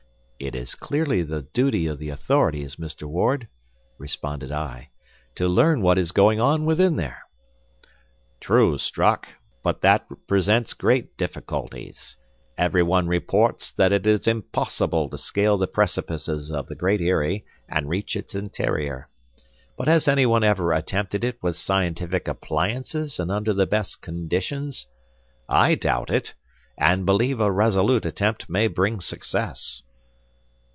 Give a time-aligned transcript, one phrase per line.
[0.43, 3.03] "It is clearly the duty of the authorities, Mr.
[3.03, 3.47] Ward,"
[3.99, 4.89] responded I,
[5.35, 7.21] "to learn what is going on within there."
[8.39, 9.27] "True, Strock;
[9.61, 12.17] but that presents great difficulties.
[12.57, 17.87] Everyone reports that it is impossible to scale the precipices of the Great Eyrie and
[17.87, 19.09] reach its interior.
[19.77, 24.87] But has anyone ever attempted it with scientific appliances and under the best conditions?
[25.47, 26.33] I doubt it,
[26.79, 29.83] and believe a resolute attempt may bring success."